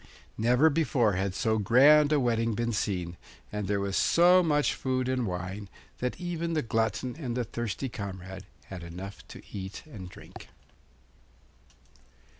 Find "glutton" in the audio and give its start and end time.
6.63-7.15